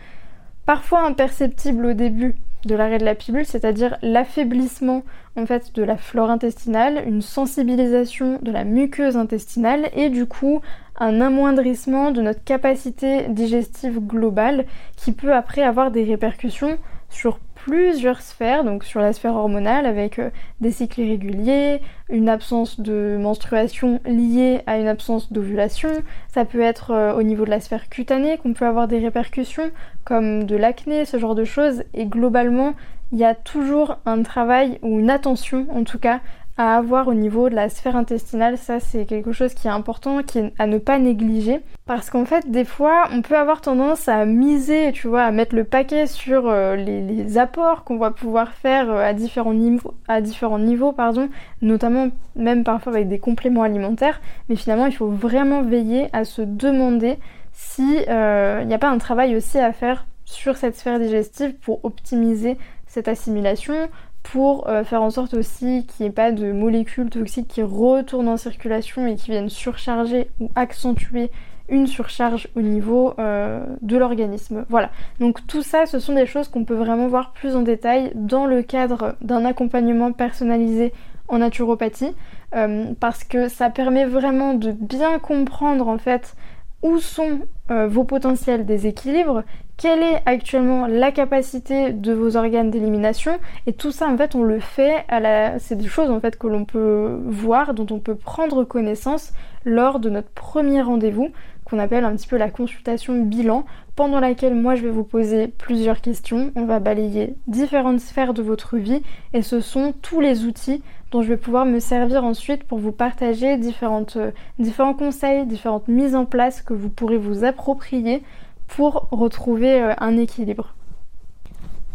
[0.70, 5.02] parfois imperceptible au début de l'arrêt de la pilule, c'est-à-dire l'affaiblissement
[5.34, 10.60] en fait de la flore intestinale, une sensibilisation de la muqueuse intestinale et du coup
[10.96, 16.78] un amoindrissement de notre capacité digestive globale qui peut après avoir des répercussions
[17.08, 22.80] sur plusieurs sphères, donc sur la sphère hormonale avec euh, des cycles irréguliers, une absence
[22.80, 25.90] de menstruation liée à une absence d'ovulation,
[26.28, 29.70] ça peut être euh, au niveau de la sphère cutanée qu'on peut avoir des répercussions
[30.04, 32.74] comme de l'acné, ce genre de choses, et globalement
[33.12, 36.20] il y a toujours un travail ou une attention en tout cas
[36.60, 38.58] à avoir au niveau de la sphère intestinale.
[38.58, 41.60] Ça, c'est quelque chose qui est important, qui est à ne pas négliger.
[41.86, 45.56] Parce qu'en fait, des fois, on peut avoir tendance à miser, tu vois, à mettre
[45.56, 50.20] le paquet sur euh, les, apports qu'on va pouvoir faire euh, à différents niveaux, à
[50.20, 51.30] différents niveaux, pardon,
[51.62, 54.20] notamment même parfois avec des compléments alimentaires.
[54.50, 57.16] Mais finalement, il faut vraiment veiller à se demander
[57.54, 61.82] s'il euh, n'y a pas un travail aussi à faire sur cette sphère digestive pour
[61.86, 63.88] optimiser cette assimilation,
[64.22, 68.28] pour euh, faire en sorte aussi qu'il n'y ait pas de molécules toxiques qui retournent
[68.28, 71.30] en circulation et qui viennent surcharger ou accentuer
[71.68, 74.64] une surcharge au niveau euh, de l'organisme.
[74.68, 74.90] Voilà.
[75.20, 78.46] Donc tout ça, ce sont des choses qu'on peut vraiment voir plus en détail dans
[78.46, 80.92] le cadre d'un accompagnement personnalisé
[81.28, 82.12] en naturopathie,
[82.56, 86.34] euh, parce que ça permet vraiment de bien comprendre en fait
[86.82, 89.44] où sont vos potentiels déséquilibres,
[89.80, 94.42] quelle est actuellement la capacité de vos organes d'élimination et tout ça en fait on
[94.42, 97.98] le fait à la c'est des choses en fait que l'on peut voir dont on
[97.98, 99.32] peut prendre connaissance
[99.64, 101.30] lors de notre premier rendez-vous
[101.78, 103.64] appelle un petit peu la consultation bilan
[103.96, 108.42] pendant laquelle moi je vais vous poser plusieurs questions, on va balayer différentes sphères de
[108.42, 109.02] votre vie
[109.34, 112.92] et ce sont tous les outils dont je vais pouvoir me servir ensuite pour vous
[112.92, 118.22] partager différentes, euh, différents conseils, différentes mises en place que vous pourrez vous approprier
[118.68, 120.74] pour retrouver euh, un équilibre.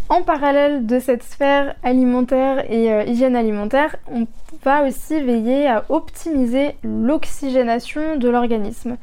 [0.07, 4.27] En parallèle de cette sphère alimentaire et euh, hygiène alimentaire, on
[4.63, 8.97] va aussi veiller à optimiser l'oxygénation de l'organisme.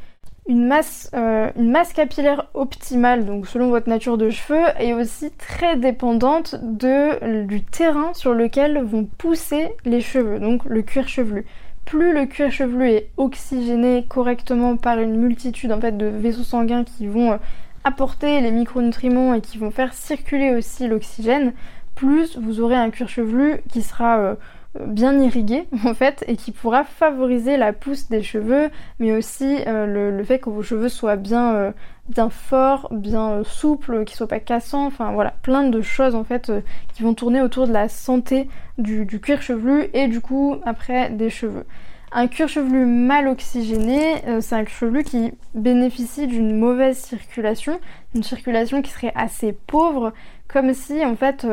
[0.48, 5.30] Une masse, euh, une masse capillaire optimale, donc selon votre nature de cheveux, est aussi
[5.30, 11.46] très dépendante de, du terrain sur lequel vont pousser les cheveux, donc le cuir chevelu.
[11.84, 16.82] Plus le cuir chevelu est oxygéné correctement par une multitude en fait, de vaisseaux sanguins
[16.82, 17.36] qui vont euh,
[17.84, 21.52] apporter les micronutriments et qui vont faire circuler aussi l'oxygène,
[21.94, 24.34] plus vous aurez un cuir chevelu qui sera euh,
[24.80, 30.10] bien irrigué en fait et qui pourra favoriser la pousse des cheveux mais aussi euh,
[30.10, 31.74] le, fait que vos cheveux soient bien,
[32.08, 36.52] bien forts, bien souples, qu'ils soient pas cassants, enfin voilà, plein de choses en fait
[36.94, 41.30] qui vont tourner autour de la santé du, cuir chevelu et du coup après des
[41.30, 41.66] cheveux.
[42.14, 47.80] Un cuir chevelu mal oxygéné, euh, c'est un cuir chevelu qui bénéficie d'une mauvaise circulation,
[48.14, 50.12] une circulation qui serait assez pauvre,
[50.46, 51.46] comme si en fait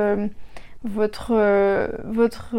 [0.85, 2.55] euh, votre, euh, votre,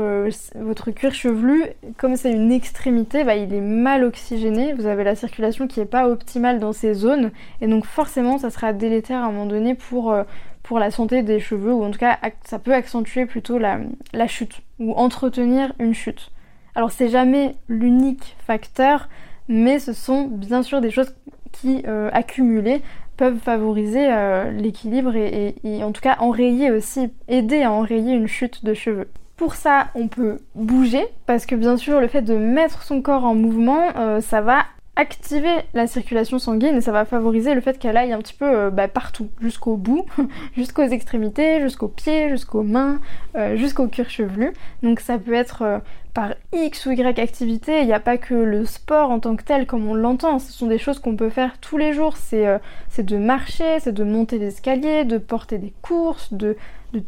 [0.57, 1.65] votre cuir chevelu,
[1.97, 5.87] comme c'est une extrémité, bah, il est mal oxygéné, vous avez la circulation qui n'est
[5.87, 7.31] pas optimale dans ces zones,
[7.61, 10.15] et donc forcément ça sera délétère à un moment donné pour,
[10.63, 13.79] pour la santé des cheveux, ou en tout cas ça peut accentuer plutôt la,
[14.13, 16.31] la chute, ou entretenir une chute.
[16.75, 19.09] Alors c'est jamais l'unique facteur,
[19.49, 21.15] mais ce sont bien sûr des choses
[21.53, 22.83] qui, euh, accumulées,
[23.21, 25.55] peuvent favoriser euh, l'équilibre et,
[25.85, 29.09] en tout cas enrayer aussi, aider à enrayer une chute de cheveux.
[29.37, 33.27] Pour ça, on peut bouger, parce que bien sûr, le fait de mettre son corps
[33.27, 34.65] en mouvement, euh, ça va
[34.96, 38.44] activer la circulation sanguine et ça va favoriser le fait qu'elle aille un petit peu
[38.44, 40.05] euh, bah, partout, jusqu'au bout,
[40.57, 43.00] jusqu'aux extrémités, jusqu'aux pieds, jusqu'aux mains,
[43.37, 44.53] euh, jusqu'au cuir chevelu.
[44.83, 45.79] Donc ça peut être euh,
[46.12, 49.44] par X ou Y activité, il n'y a pas que le sport en tant que
[49.44, 52.59] tel comme on l'entend, ce sont des choses qu'on peut faire tous les jours, c'est
[52.98, 56.57] de marcher, c'est de monter l'escalier, de porter des courses, de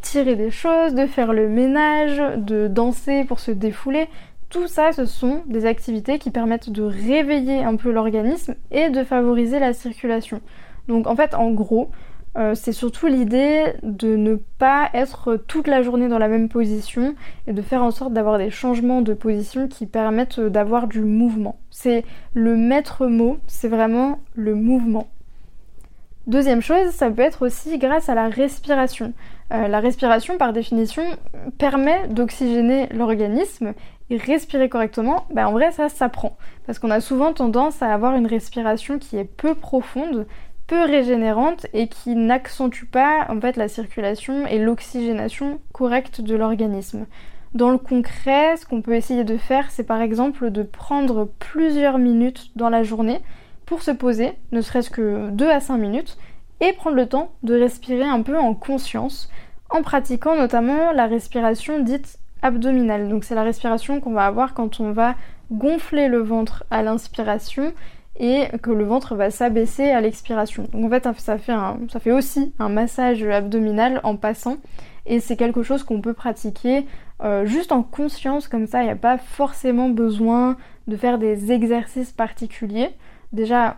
[0.01, 4.07] tirer des choses, de faire le ménage, de danser pour se défouler.
[4.53, 9.03] Tout ça, ce sont des activités qui permettent de réveiller un peu l'organisme et de
[9.03, 10.41] favoriser la circulation.
[10.87, 11.89] Donc en fait, en gros,
[12.37, 17.15] euh, c'est surtout l'idée de ne pas être toute la journée dans la même position
[17.47, 21.57] et de faire en sorte d'avoir des changements de position qui permettent d'avoir du mouvement.
[21.71, 25.07] C'est le maître mot, c'est vraiment le mouvement.
[26.25, 29.13] Deuxième chose, ça peut être aussi grâce à la respiration.
[29.51, 31.03] Euh, la respiration, par définition,
[31.57, 33.73] permet d'oxygéner l'organisme
[34.09, 36.37] et respirer correctement, ben en vrai ça s'apprend.
[36.65, 40.27] Parce qu'on a souvent tendance à avoir une respiration qui est peu profonde,
[40.67, 47.05] peu régénérante et qui n'accentue pas en fait la circulation et l'oxygénation correcte de l'organisme.
[47.53, 51.99] Dans le concret, ce qu'on peut essayer de faire, c'est par exemple de prendre plusieurs
[51.99, 53.21] minutes dans la journée
[53.65, 56.17] pour se poser, ne serait-ce que 2 à 5 minutes,
[56.61, 59.29] et prendre le temps de respirer un peu en conscience,
[59.69, 63.09] en pratiquant notamment la respiration dite abdominale.
[63.09, 65.15] Donc c'est la respiration qu'on va avoir quand on va
[65.51, 67.73] gonfler le ventre à l'inspiration
[68.19, 70.67] et que le ventre va s'abaisser à l'expiration.
[70.71, 71.53] Donc en fait ça fait,
[71.89, 74.57] ça fait aussi un massage abdominal en passant
[75.05, 76.85] et c'est quelque chose qu'on peut pratiquer
[77.23, 81.51] euh, juste en conscience comme ça, il n'y a pas forcément besoin de faire des
[81.51, 82.89] exercices particuliers.
[83.31, 83.77] Déjà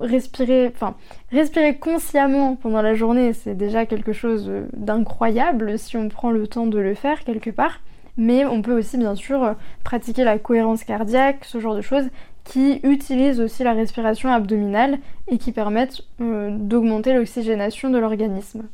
[0.00, 0.94] respirer, enfin
[1.30, 6.66] respirer consciemment pendant la journée, c'est déjà quelque chose d'incroyable si on prend le temps
[6.66, 7.80] de le faire quelque part.
[8.16, 12.08] Mais on peut aussi bien sûr pratiquer la cohérence cardiaque, ce genre de choses
[12.46, 14.98] qui utilisent aussi la respiration abdominale
[15.28, 18.64] et qui permettent euh, d'augmenter l'oxygénation de l'organisme.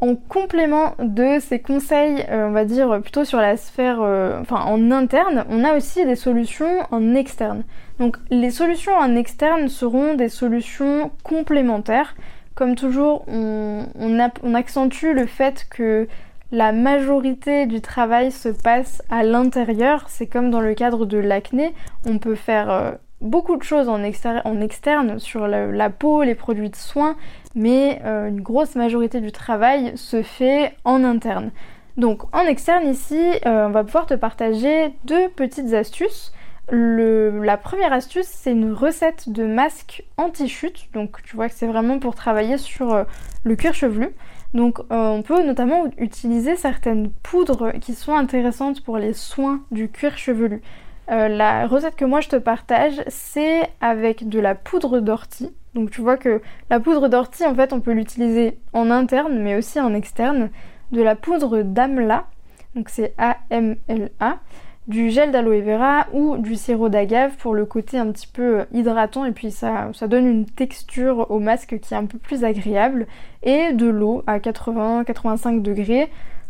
[0.00, 4.62] En complément de ces conseils, euh, on va dire plutôt sur la sphère, euh, enfin
[4.62, 7.64] en interne, on a aussi des solutions en externe.
[7.98, 12.14] Donc les solutions en externe seront des solutions complémentaires.
[12.54, 16.08] Comme toujours, on accentue le fait que
[16.50, 20.04] la majorité du travail se passe à l'intérieur.
[20.08, 21.74] C'est comme dans le cadre de l'acné,
[22.06, 27.16] on peut faire beaucoup de choses en, externe sur la, peau, les produits de soins,
[27.54, 31.50] mais euh, une grosse majorité du travail se fait en interne.
[31.96, 36.32] Donc en externe ici, euh, on va pouvoir te partager deux petites astuces.
[36.70, 40.88] la première astuce, c'est une recette de masque anti-chute.
[40.92, 43.04] Donc tu vois que c'est vraiment pour travailler sur euh,
[43.42, 44.14] le cuir chevelu.
[44.54, 50.16] Donc on peut notamment utiliser certaines poudres qui sont intéressantes pour les soins du cuir
[50.16, 50.62] chevelu.
[51.10, 55.54] Euh, la recette que moi je te partage, c'est avec de la poudre d'ortie.
[55.74, 59.56] Donc tu vois que la poudre d'ortie, en fait, on peut l'utiliser en interne, mais
[59.56, 60.50] aussi en externe.
[60.92, 62.26] De la poudre d'amla,
[62.74, 64.38] donc c'est A-M-L-A,
[64.88, 69.24] du gel d'aloe vera ou du sirop d'agave pour le côté un petit peu hydratant
[69.24, 73.06] et puis ça, ça donne une texture au masque qui est un peu plus agréable
[73.42, 76.08] et de l'eau à 80-85 degrés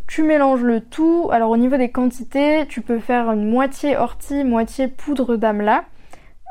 [0.09, 1.29] tu mélanges le tout.
[1.31, 5.85] Alors au niveau des quantités, tu peux faire une moitié ortie, moitié poudre d'amla.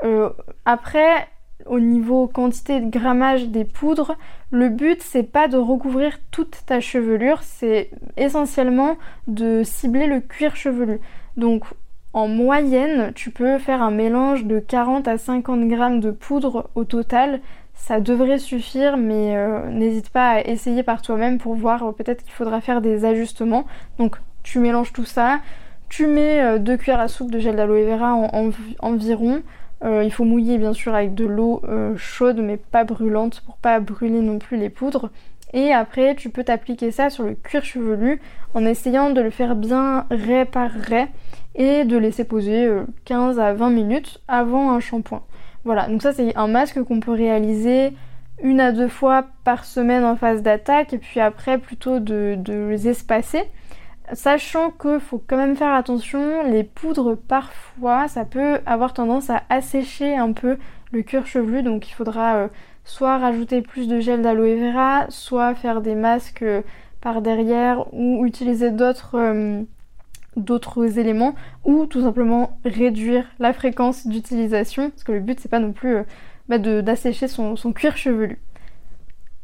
[0.03, 0.29] Euh,
[0.65, 1.27] après,
[1.65, 4.15] au niveau quantité de grammage des poudres,
[4.51, 10.55] le but c'est pas de recouvrir toute ta chevelure, c'est essentiellement de cibler le cuir
[10.55, 10.99] chevelu.
[11.35, 11.65] Donc
[12.13, 16.83] en moyenne, tu peux faire un mélange de 40 à 50 grammes de poudre au
[16.83, 17.41] total
[17.77, 22.23] ça devrait suffire, mais euh, n'hésite pas à essayer par toi-même pour voir, euh, peut-être
[22.23, 23.65] qu'il faudra faire des ajustements.
[23.97, 25.39] Donc tu mélanges tout ça,
[25.87, 29.41] tu mets euh, deux cuillères à soupe de gel d'aloe vera en, environ.
[29.83, 31.61] Il faut mouiller bien sûr avec de l'eau
[31.97, 35.09] chaude mais pas brûlante pour pas brûler non plus les poudres.
[35.53, 38.19] Et après tu peux t'appliquer ça sur le cuir chevelu
[38.53, 41.07] en essayant de le faire bien raie par raie
[41.55, 42.69] et de laisser poser
[43.05, 45.23] 15 à 20 minutes avant un shampoing.
[45.63, 47.93] Voilà, donc ça c'est un masque qu'on peut réaliser
[48.41, 52.87] une à deux fois par semaine en phase d'attaque et puis après plutôt de, les
[52.87, 53.43] espacer.
[54.13, 59.43] Sachant qu'il faut quand même faire attention, les poudres parfois ça peut avoir tendance à
[59.49, 60.57] assécher un peu
[60.93, 62.47] le cuir chevelu donc il faudra euh,
[62.85, 66.61] soit rajouter plus de gel d'aloe vera, soit faire des masques euh,
[67.01, 69.63] par derrière ou utiliser d'autres euh,
[70.37, 75.59] d'autres éléments ou tout simplement réduire la fréquence d'utilisation parce que le but c'est pas
[75.59, 75.97] non plus
[76.47, 78.39] bah, d'assécher son, cuir chevelu.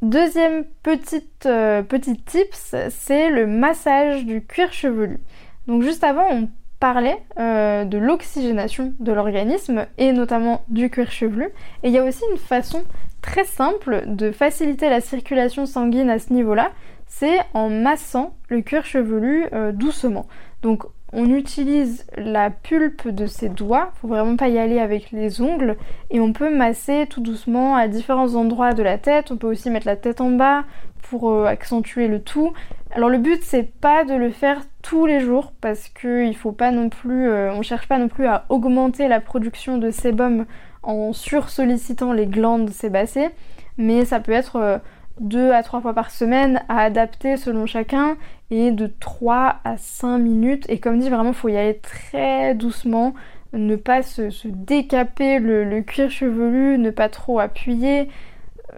[0.04, 5.22] Deuxième petite, euh, petit tips, c'est le massage du cuir chevelu.
[5.68, 6.50] Donc juste avant on
[6.82, 11.46] parlait euh, de l'oxygénation de l'organisme et notamment du cuir chevelu
[11.84, 12.84] et il y a aussi une façon
[13.22, 16.74] très simple de faciliter la circulation sanguine à ce niveau-là,
[17.08, 20.28] c'est en massant le cuir chevelu doucement.
[20.63, 25.41] Donc on utilise la pulpe de ses doigts, faut vraiment pas y aller avec les
[25.41, 25.78] ongles,
[26.10, 29.32] et on peut masser tout doucement à différents endroits de la tête.
[29.32, 30.63] On peut aussi mettre la tête en bas
[31.04, 32.54] pour euh, accentuer le tout.
[32.91, 36.52] Alors le but c'est pas de le faire tous les jours parce que il faut
[36.52, 40.45] pas non plus, euh, on cherche pas non plus à augmenter la production de sébum
[40.82, 43.30] en sursollicitant les glandes sébacées,
[43.78, 44.82] mais ça peut être
[45.19, 48.17] euh, deux à trois fois par semaine à adapter selon chacun
[48.52, 50.65] et de 3 à 5 minutes.
[50.69, 53.13] Et comme dit vraiment faut y aller très doucement
[53.54, 58.10] ne pas se, décaper le, cuir chevelu ne pas trop appuyer.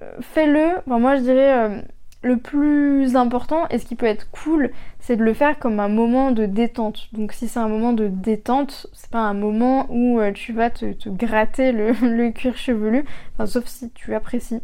[0.01, 0.81] Euh, fais-le.
[0.85, 1.81] Moi je dirais euh,
[2.21, 5.87] le plus important et ce qui peut être cool c'est de le faire comme un
[5.87, 7.07] moment de détente.
[7.13, 10.69] Donc si c'est un moment de détente c'est pas un moment où euh, tu vas
[10.69, 11.71] te, gratter
[12.01, 13.05] le, cuir chevelu.
[13.45, 14.61] Sauf si tu apprécies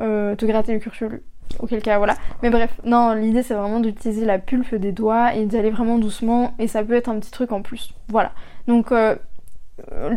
[0.00, 1.22] euh, te gratter le cuir chevelu.
[1.60, 2.16] Auquel cas, voilà.
[2.42, 5.98] Mais bref, non, l'idée c'est vraiment d'utiliser la pulpe des doigts et d'y aller vraiment
[5.98, 6.54] doucement.
[6.58, 7.94] Et ça peut être un petit truc en plus.
[8.08, 8.32] Voilà.
[8.66, 9.16] Donc, euh,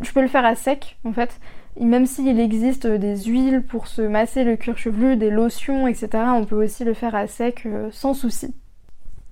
[0.02, 1.40] tu peux le faire à sec en fait.
[1.80, 6.46] même s'il existe des huiles pour se masser le cuir chevelu, des lotions, etc., on
[6.46, 8.54] peut aussi le faire à sec euh, sans souci.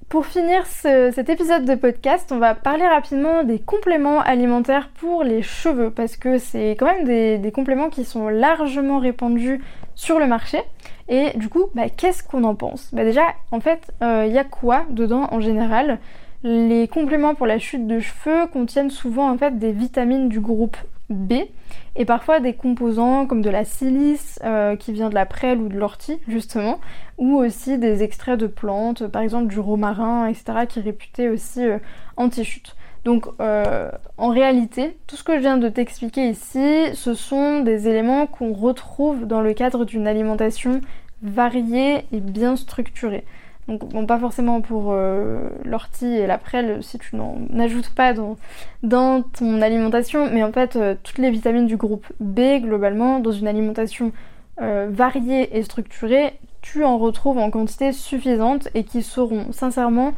[0.10, 5.44] Pour finir cet épisode de podcast, on va parler rapidement des compléments alimentaires pour les
[5.44, 9.62] cheveux parce que c'est quand même des, compléments qui sont largement répandus
[9.94, 10.64] sur le marché.
[11.10, 12.92] Et du coup, bah, qu'est-ce qu'on en pense?
[12.92, 16.00] Bah, Déjà, en fait, il euh, y a quoi dedans en général?
[16.42, 20.78] Les compléments pour la chute de cheveux contiennent souvent en fait des vitamines du groupe
[21.12, 21.34] B
[22.00, 25.68] et parfois des composants comme de la silice euh, qui vient de la prêle ou
[25.68, 26.80] de l'ortie justement
[27.18, 31.64] ou aussi des extraits de plantes par exemple du romarin etc qui est réputé aussi
[31.64, 31.78] euh,
[32.16, 32.76] anti-chute.
[33.04, 37.90] Donc euh, en réalité tout ce que je viens de t'expliquer ici ce sont des
[37.90, 40.80] éléments qu'on retrouve dans le cadre d'une alimentation
[41.22, 43.26] variée et bien structurée.
[43.70, 48.14] Donc bon, pas forcément pour euh, l'ortie et la prêle si tu n'en ajoutes pas
[48.82, 53.32] dans, ton alimentation, mais en fait euh, toutes les vitamines du groupe B globalement dans
[53.32, 54.12] une alimentation
[54.60, 60.14] euh, variée et structurée, tu en retrouves en quantité suffisante et qui seront sincèrement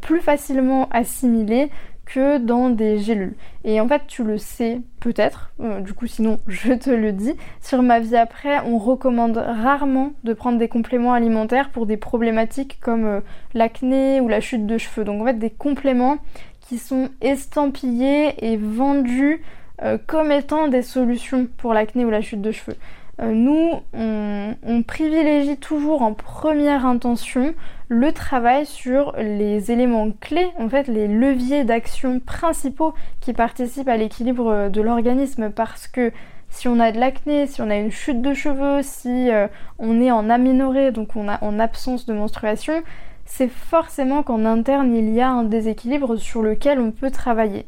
[0.00, 1.70] plus facilement assimilées
[2.08, 3.34] que dans des gélules.
[3.64, 7.34] Et en fait, tu le sais peut-être, euh, du coup sinon je te le dis,
[7.60, 12.78] sur ma vie après, on recommande rarement de prendre des compléments alimentaires pour des problématiques
[12.80, 13.20] comme euh,
[13.54, 15.04] l'acné ou la chute de cheveux.
[15.04, 16.16] Donc en fait, des compléments
[16.60, 19.42] qui sont estampillés et vendus
[19.82, 22.76] euh, comme étant des solutions pour l'acné ou la chute de cheveux.
[23.20, 27.54] Euh, nous, on, privilégie toujours en première intention
[27.88, 33.96] le travail sur les éléments clés, en fait les leviers d'action principaux qui participent à
[33.96, 35.50] l'équilibre de l'organisme.
[35.50, 36.12] Parce que
[36.48, 39.48] si on a de l'acné, si on a une chute de cheveux, si euh,
[39.78, 42.82] on est en aménorrhée, donc on a en absence de menstruation,
[43.24, 47.66] c'est forcément qu'en interne il y a un déséquilibre sur lequel on peut travailler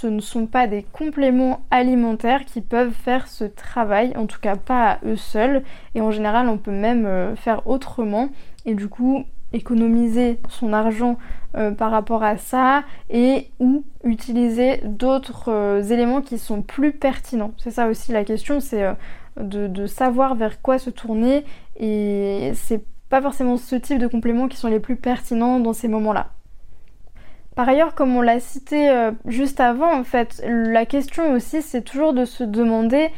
[0.00, 4.54] ce ne sont pas des compléments alimentaires qui peuvent faire ce travail, en tout cas
[4.54, 5.64] pas à eux seuls,
[5.96, 8.28] et en général on peut même euh, faire autrement,
[8.64, 11.18] et du coup économiser son argent
[11.56, 17.52] euh, par rapport à ça et ou utiliser d'autres euh, éléments qui sont plus pertinents.
[17.58, 18.84] C'est ça aussi la question, c'est
[19.40, 21.44] de, savoir vers quoi se tourner
[21.76, 25.88] et c'est pas forcément ce type de compléments qui sont les plus pertinents dans ces
[25.88, 26.28] moments-là.
[27.58, 31.82] Par ailleurs, comme on l'a cité euh, juste avant, en fait, la question aussi, c'est
[31.82, 33.10] toujours de se demander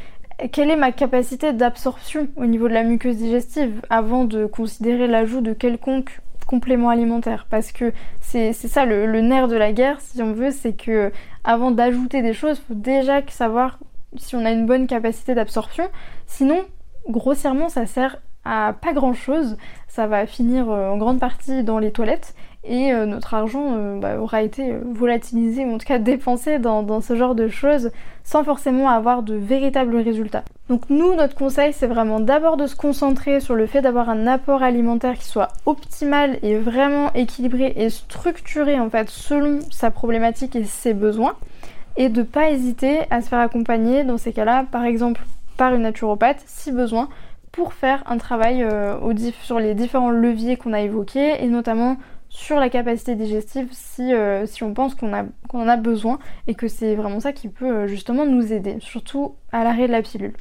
[0.51, 5.43] quelle est ma capacité d'absorption au niveau de la muqueuse digestive avant de considérer l'ajout
[5.43, 7.49] de quelconque complément alimentaire?
[7.51, 11.13] Parce que c'est ça le, nerf de la guerre si on veut c'est que
[11.45, 13.79] avant d'ajouter des choses il faut déjà savoir
[14.17, 15.85] si on a une bonne capacité d'absorption.
[16.27, 16.63] Sinon
[17.11, 18.17] grossièrement ça sert
[18.47, 22.93] à pas grand chose ça va finir euh, en grande partie dans les toilettes et
[22.93, 27.01] euh, notre argent euh, bah, aura été euh, volatilisé ou en tout cas dépensé dans,
[27.01, 27.91] ce genre de choses
[28.23, 30.45] sans forcément avoir de véritables résultats.
[30.69, 34.27] Donc nous, notre conseil, c'est vraiment d'abord de se concentrer sur le fait d'avoir un
[34.27, 40.55] apport alimentaire qui soit optimal et vraiment équilibré et structuré en fait selon sa problématique
[40.55, 41.35] et ses besoins
[41.97, 45.23] et de pas hésiter à se faire accompagner dans ces cas-là, par exemple
[45.57, 47.09] par une naturopathe si besoin
[47.53, 48.65] pour faire un travail
[49.43, 51.97] sur les différents leviers qu'on a évoqués et notamment
[52.31, 56.95] sur la capacité digestive si, euh, on pense qu'on en a besoin et que c'est
[56.95, 60.33] vraiment ça qui peut euh, justement nous aider, surtout à l'arrêt de la pilule.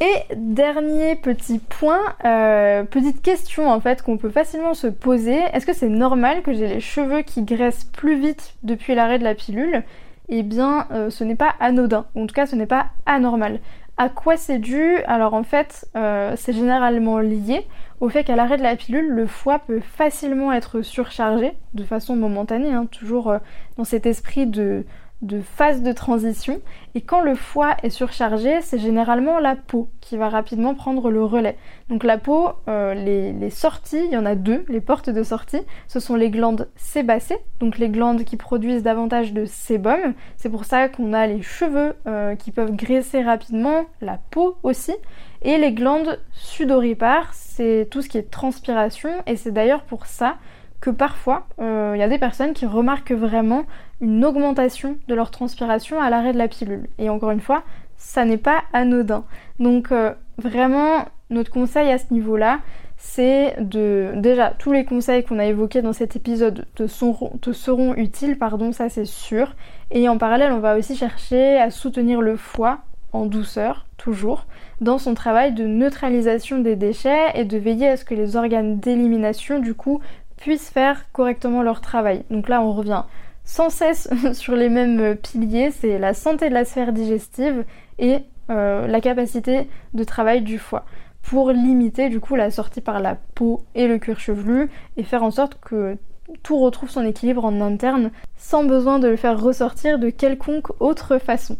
[0.00, 5.64] Et dernier petit point, euh, petite question en fait qu'on peut facilement se poser, est-ce
[5.64, 9.34] que c'est normal que j'ai les cheveux qui graissent plus vite depuis l'arrêt de la
[9.34, 9.82] pilule?
[10.28, 13.60] Eh bien ce n'est pas anodin, en tout cas ce n'est pas anormal.
[13.98, 17.66] À quoi c'est dû Alors en fait, euh, c'est généralement lié
[18.00, 22.16] au fait qu'à l'arrêt de la pilule, le foie peut facilement être surchargé de façon
[22.16, 23.38] momentanée, hein, toujours euh,
[23.76, 24.84] dans cet esprit de,
[25.22, 26.60] de phase de transition.
[26.94, 31.24] Et quand le foie est surchargé, c'est généralement la peau qui va rapidement prendre le
[31.24, 31.56] relais.
[31.88, 35.62] Donc la peau, euh, les, sorties, il y en a deux, les portes de sortie,
[35.86, 40.14] ce sont les glandes sébacées, donc les glandes qui produisent davantage de sébum.
[40.36, 44.94] C'est pour ça qu'on a les cheveux euh, qui peuvent graisser rapidement, la peau aussi.
[45.42, 50.36] Et les glandes sudoripares, c'est tout ce qui est transpiration, et c'est d'ailleurs pour ça
[50.82, 53.64] que parfois, il euh, y a des personnes qui remarquent vraiment
[54.00, 56.88] une augmentation de leur transpiration à l'arrêt de la pilule.
[56.98, 57.62] Et encore une fois,
[57.96, 59.24] ça n'est pas anodin.
[59.60, 62.58] Donc euh, vraiment, notre conseil à ce niveau-là,
[62.96, 64.10] c'est de...
[64.16, 68.72] Déjà, tous les conseils qu'on a évoqués dans cet épisode te te seront utiles, pardon,
[68.72, 69.54] ça c'est sûr.
[69.92, 72.80] Et en parallèle, on va aussi chercher à soutenir le foie
[73.12, 74.46] en douceur, toujours,
[74.80, 78.78] dans son travail de neutralisation des déchets et de veiller à ce que les organes
[78.78, 80.00] d'élimination, du coup,
[80.42, 82.24] puissent faire correctement leur travail.
[82.28, 83.04] Donc là, on revient
[83.44, 87.64] sans cesse sur les mêmes piliers, c'est la santé de la sphère digestive
[88.00, 88.18] et
[88.50, 90.84] euh, la capacité de travail du foie
[91.22, 95.22] pour limiter du coup la sortie par la peau et le cuir chevelu et faire
[95.22, 95.96] en sorte que
[96.42, 101.18] tout retrouve son équilibre en interne sans besoin de le faire ressortir de quelconque autre
[101.18, 101.56] façon.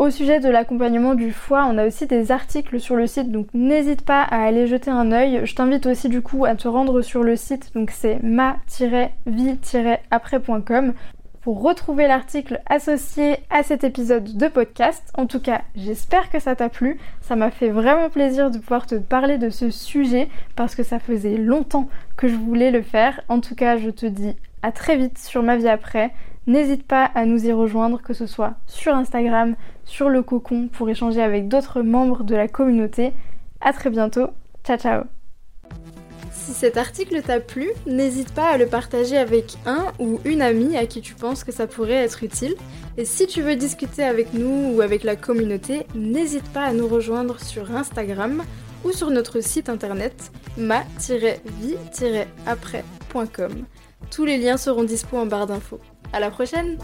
[0.00, 3.48] Au sujet de l'accompagnement du foie, on a aussi des articles sur le site, donc
[3.52, 5.42] n'hésite pas à aller jeter un œil.
[5.44, 10.94] Je t'invite aussi du coup à te rendre sur le site, donc c'est ma-vie-après.com
[11.42, 15.02] pour retrouver l'article associé à cet épisode de podcast.
[15.18, 16.98] En tout cas, j'espère que ça t'a plu.
[17.20, 20.98] Ça m'a fait vraiment plaisir de pouvoir te parler de ce sujet parce que ça
[20.98, 23.20] faisait longtemps que je voulais le faire.
[23.28, 26.10] En tout cas, je te dis à très vite sur ma vie après.
[26.46, 30.88] N'hésite pas à nous y rejoindre, que ce soit sur Instagram, sur le cocon, pour
[30.88, 33.12] échanger avec d'autres membres de la communauté.
[33.60, 34.28] À très bientôt.
[34.64, 35.02] Ciao ciao
[36.50, 40.76] si cet article t'a plu, n'hésite pas à le partager avec un ou une amie
[40.76, 42.56] à qui tu penses que ça pourrait être utile.
[42.96, 46.88] Et si tu veux discuter avec nous ou avec la communauté, n'hésite pas à nous
[46.88, 48.42] rejoindre sur Instagram
[48.84, 53.52] ou sur notre site internet ma-vie-après.com.
[54.10, 55.78] Tous les liens seront dispo en barre d'infos.
[56.12, 56.76] À la prochaine!